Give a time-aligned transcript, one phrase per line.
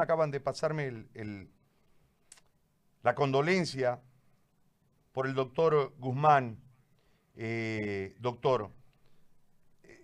[0.00, 1.06] acaban de pasarme
[3.02, 4.00] la condolencia
[5.12, 6.58] por el doctor Guzmán.
[7.34, 8.70] Eh, doctor,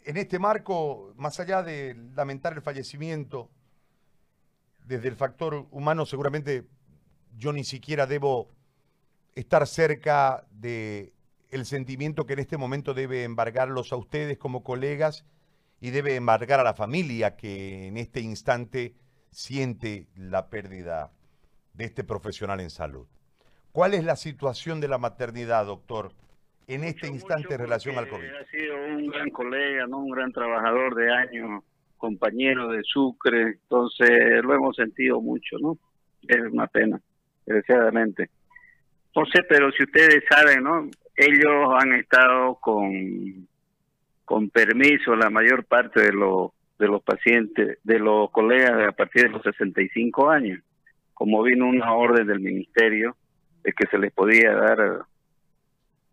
[0.05, 3.51] en este marco, más allá de lamentar el fallecimiento,
[4.87, 6.67] desde el factor humano seguramente
[7.37, 8.49] yo ni siquiera debo
[9.35, 11.13] estar cerca de
[11.51, 15.27] el sentimiento que en este momento debe embargarlos a ustedes como colegas
[15.81, 18.95] y debe embargar a la familia que en este instante
[19.31, 21.13] siente la pérdida
[21.75, 23.07] de este profesional en salud.
[23.73, 26.13] ¿Cuál es la situación de la maternidad, doctor,
[26.67, 28.27] en este instante en relación al COVID?
[28.27, 29.99] Ha sido un gran colega, ¿no?
[29.99, 31.63] un gran trabajador de años,
[31.97, 34.11] compañero de Sucre, entonces
[34.43, 35.79] lo hemos sentido mucho, ¿no?
[36.27, 37.01] Es una pena,
[37.47, 38.31] desgraciadamente.
[39.15, 40.89] No sé, pero si ustedes saben, ¿no?
[41.17, 43.49] Ellos han estado con,
[44.25, 49.25] con permiso la mayor parte de los de los pacientes, de los colegas a partir
[49.25, 50.61] de los 65 años,
[51.15, 53.17] como vino una orden del ministerio
[53.63, 55.03] de que se les podía dar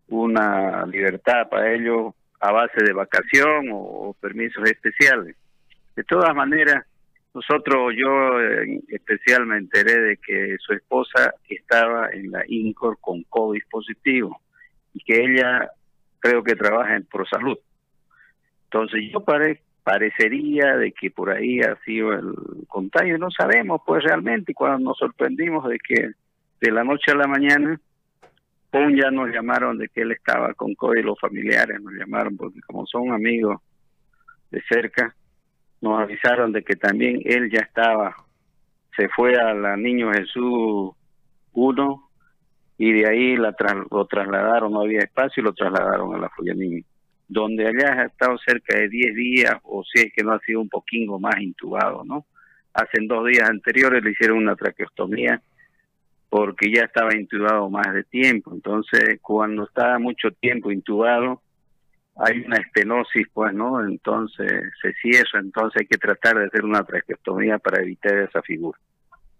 [0.08, 5.36] una libertad para ellos a base de vacación o, permisos especiales.
[5.94, 6.84] De todas maneras,
[7.34, 13.22] nosotros, yo en especial me enteré de que su esposa estaba en la INCOR con
[13.24, 14.40] COVID positivo
[14.92, 15.70] y que ella
[16.18, 17.58] creo que trabaja en ProSalud.
[18.64, 22.34] Entonces yo paré, parecería de que por ahí ha sido el
[22.66, 23.18] contagio.
[23.18, 26.10] No sabemos, pues realmente, cuando nos sorprendimos de que
[26.60, 27.80] de la noche a la mañana,
[28.72, 32.58] pum, ya nos llamaron de que él estaba con COVID, los familiares nos llamaron, porque
[32.66, 33.60] como son amigos
[34.50, 35.14] de cerca,
[35.80, 38.16] nos avisaron de que también él ya estaba,
[38.96, 40.96] se fue a la Niño Jesús
[41.52, 42.10] 1
[42.78, 43.54] y de ahí la
[43.88, 46.84] lo trasladaron, no había espacio y lo trasladaron a la Niño
[47.28, 50.60] donde allá ha estado cerca de 10 días, o si es que no ha sido
[50.60, 52.26] un poquito más intubado, ¿no?
[52.72, 55.40] Hace dos días anteriores le hicieron una traqueostomía
[56.28, 58.52] porque ya estaba intubado más de tiempo.
[58.52, 61.40] Entonces, cuando está mucho tiempo intubado,
[62.16, 63.86] hay una estenosis, pues, ¿no?
[63.86, 68.78] Entonces se cierra, entonces hay que tratar de hacer una traqueostomía para evitar esa figura.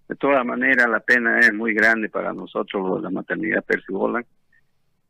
[0.08, 4.24] De todas maneras, la pena es muy grande para nosotros, la maternidad Percibolan.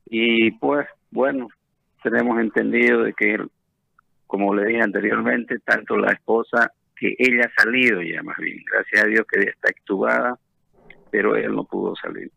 [0.06, 1.48] Y pues, bueno,
[2.02, 3.38] tenemos entendido de que,
[4.26, 9.04] como le dije anteriormente, tanto la esposa, que ella ha salido ya más bien, gracias
[9.04, 10.38] a Dios que está actuada,
[11.10, 12.30] pero él no pudo salir.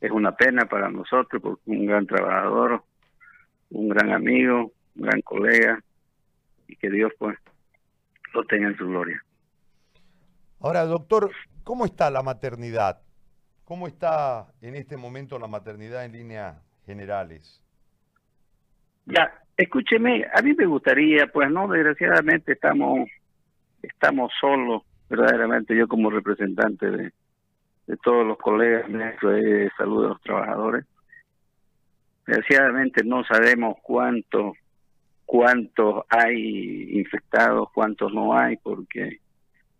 [0.00, 2.84] Es una pena para nosotros, porque un gran trabajador,
[3.70, 5.82] un gran amigo, un gran colega,
[6.68, 7.38] y que Dios pues
[8.34, 9.22] lo tenga en su gloria.
[10.60, 11.30] Ahora, doctor,
[11.64, 13.00] ¿cómo está la maternidad?
[13.64, 17.62] ¿Cómo está en este momento la maternidad en líneas generales?
[19.06, 23.08] Ya, escúcheme, a mí me gustaría, pues no, desgraciadamente estamos
[23.82, 27.12] estamos solos, verdaderamente yo como representante de,
[27.86, 30.84] de todos los colegas de salud de los trabajadores.
[32.26, 34.56] Desgraciadamente no sabemos cuántos
[35.24, 39.20] cuántos hay infectados, cuántos no hay, porque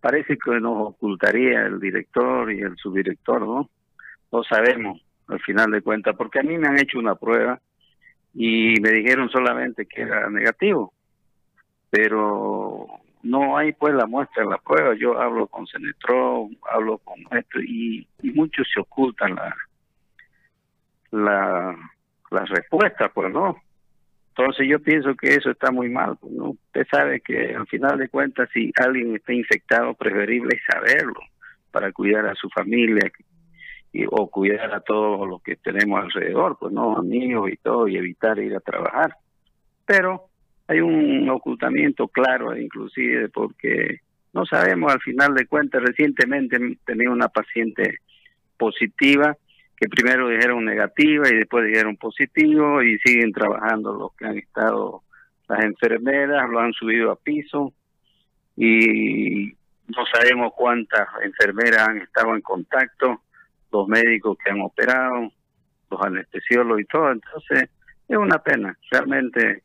[0.00, 3.70] parece que nos ocultaría el director y el subdirector, ¿no?
[4.32, 7.60] No sabemos al final de cuentas, porque a mí me han hecho una prueba
[8.38, 10.92] y me dijeron solamente que era negativo,
[11.88, 12.86] pero
[13.22, 14.94] no hay pues la muestra la prueba.
[14.94, 19.56] Yo hablo con Cenetro, hablo con esto y, muchos se ocultan la,
[21.12, 21.76] la,
[22.30, 23.56] las respuestas, pues no.
[24.36, 26.50] Entonces yo pienso que eso está muy mal, pues, ¿no?
[26.50, 31.20] Usted sabe que al final de cuentas si alguien está infectado, preferible saberlo
[31.70, 33.10] para cuidar a su familia,
[34.10, 38.38] o cuidar a todos los que tenemos alrededor, pues no, amigos y todo, y evitar
[38.38, 39.16] ir a trabajar.
[39.84, 40.28] Pero
[40.68, 44.00] hay un ocultamiento claro, inclusive, porque
[44.32, 47.98] no sabemos al final de cuentas, recientemente tenía una paciente
[48.58, 49.36] positiva,
[49.76, 55.02] que primero dijeron negativa y después dijeron positivo y siguen trabajando los que han estado,
[55.48, 57.72] las enfermeras, lo han subido a piso
[58.56, 59.52] y
[59.88, 63.20] no sabemos cuántas enfermeras han estado en contacto
[63.76, 65.30] los médicos que han operado,
[65.90, 67.12] los anestesiólogos y todo.
[67.12, 67.68] Entonces,
[68.08, 69.62] es una pena, realmente.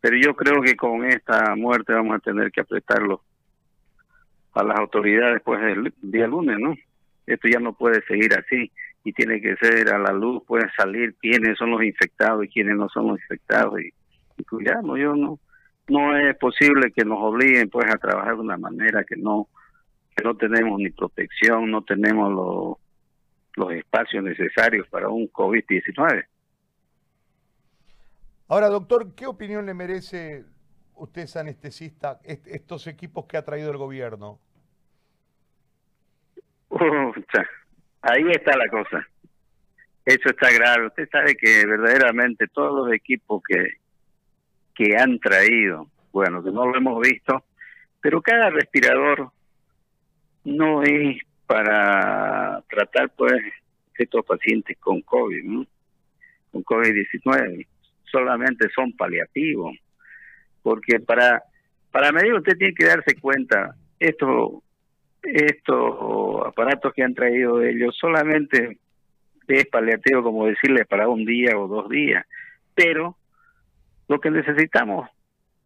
[0.00, 3.22] Pero yo creo que con esta muerte vamos a tener que apretarlo
[4.54, 6.74] a las autoridades después del día lunes, ¿no?
[7.26, 8.72] Esto ya no puede seguir así
[9.04, 12.76] y tiene que ser a la luz, pueden salir quiénes son los infectados y quiénes
[12.76, 13.92] no son los infectados y,
[14.38, 14.98] y cuidarnos.
[14.98, 15.38] Yo no,
[15.88, 19.48] no es posible que nos obliguen pues a trabajar de una manera que no
[20.16, 22.78] que no tenemos ni protección, no tenemos los
[23.56, 26.26] los espacios necesarios para un COVID-19.
[28.48, 30.44] Ahora, doctor, ¿qué opinión le merece
[30.94, 34.38] usted es anestesista estos equipos que ha traído el gobierno?
[38.02, 39.06] ahí está la cosa.
[40.04, 40.86] Eso está grave.
[40.88, 43.74] Usted sabe que verdaderamente todos los equipos que,
[44.74, 47.44] que han traído, bueno, que no lo hemos visto,
[48.00, 49.30] pero cada respirador
[50.44, 51.18] no es
[51.50, 53.42] para tratar pues
[53.98, 55.66] estos pacientes con COVID, ¿no?
[56.52, 57.66] con COVID-19,
[58.04, 59.76] solamente son paliativos,
[60.62, 61.42] porque para
[61.90, 64.62] para medir usted tiene que darse cuenta, estos
[65.24, 68.78] estos aparatos que han traído ellos solamente
[69.48, 72.24] es paliativo como decirle para un día o dos días,
[72.76, 73.16] pero
[74.06, 75.10] lo que necesitamos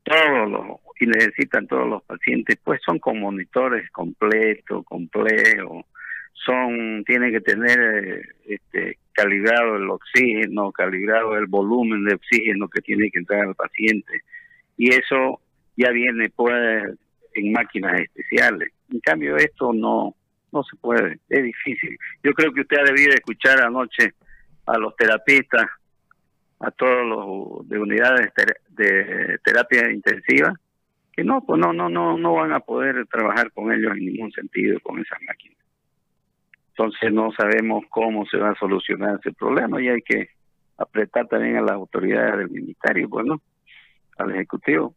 [0.02, 5.84] todos los y necesitan todos los pacientes pues son con monitores completos, complejos,
[6.32, 13.10] son tienen que tener este calibrado el oxígeno, calibrado el volumen de oxígeno que tiene
[13.10, 14.20] que entrar al paciente
[14.76, 15.40] y eso
[15.76, 16.98] ya viene pues
[17.34, 18.72] en máquinas especiales.
[18.90, 20.14] En cambio esto no
[20.52, 21.98] no se puede, es difícil.
[22.22, 24.14] Yo creo que usted ha debido escuchar anoche
[24.66, 25.66] a los terapistas,
[26.60, 28.32] a todos los de unidades
[28.68, 30.54] de terapia intensiva,
[31.16, 34.32] que no, pues no, no, no, no van a poder trabajar con ellos en ningún
[34.32, 35.58] sentido con esas máquinas.
[36.70, 40.30] Entonces no sabemos cómo se va a solucionar ese problema y hay que
[40.76, 43.40] apretar también a las autoridades del ministerio, bueno,
[44.18, 44.94] al Ejecutivo.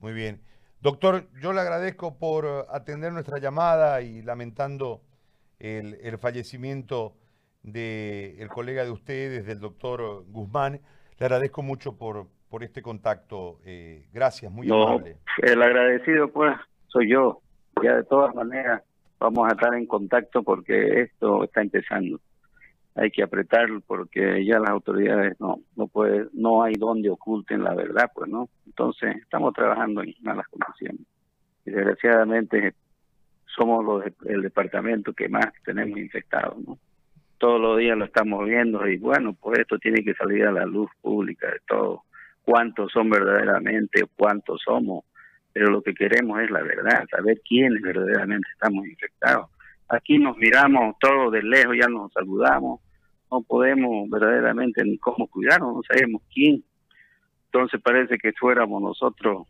[0.00, 0.42] Muy bien.
[0.80, 5.00] Doctor, yo le agradezco por atender nuestra llamada y lamentando
[5.58, 7.16] el, fallecimiento
[7.62, 10.82] del colega de ustedes, del doctor Guzmán.
[11.18, 13.58] Le agradezco mucho por, por este contacto.
[13.64, 15.16] Eh, gracias, muy amable.
[15.42, 16.54] El agradecido, pues,
[16.86, 17.40] soy yo.
[17.82, 18.80] Ya de todas maneras
[19.18, 22.20] vamos a estar en contacto porque esto está empezando.
[22.94, 27.74] Hay que apretar porque ya las autoridades no no puede no hay donde oculten la
[27.74, 28.48] verdad, pues no.
[28.66, 31.04] Entonces estamos trabajando en malas condiciones.
[31.66, 32.74] Y desgraciadamente
[33.46, 36.78] somos los, el departamento que más tenemos infectados, ¿no?
[37.38, 40.64] Todos los días lo estamos viendo y bueno, pues esto tiene que salir a la
[40.66, 42.04] luz pública de todo.
[42.44, 45.04] Cuántos son verdaderamente, cuántos somos
[45.54, 49.48] pero lo que queremos es la verdad, saber quiénes verdaderamente estamos infectados.
[49.88, 52.80] Aquí nos miramos todos de lejos, ya nos saludamos,
[53.30, 56.64] no podemos verdaderamente ni cómo cuidarnos, no sabemos quién.
[57.46, 59.46] Entonces parece que fuéramos nosotros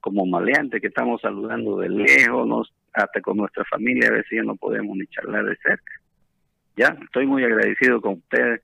[0.00, 4.42] como maleantes que estamos saludando de lejos, nos, hasta con nuestra familia a veces ya
[4.42, 5.92] no podemos ni charlar de cerca.
[6.76, 8.60] Ya, estoy muy agradecido con ustedes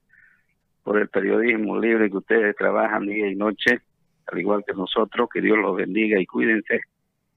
[0.84, 3.80] por el periodismo libre que ustedes trabajan día y noche
[4.26, 6.80] al igual que nosotros, que Dios los bendiga y cuídense.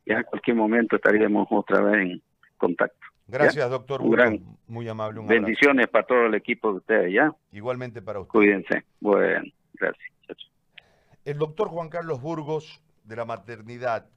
[0.06, 2.22] Ya en cualquier momento estaríamos otra vez en
[2.58, 3.08] contacto.
[3.28, 4.02] Gracias, doctor.
[4.68, 5.22] muy amable.
[5.28, 7.34] bendiciones para todo el equipo de ustedes, ¿ya?
[7.52, 8.32] Igualmente para ustedes.
[8.32, 8.86] Cuídense.
[9.02, 10.10] Bueno, gracias.
[11.26, 14.10] El doctor Juan Carlos Burgos, de la maternidad,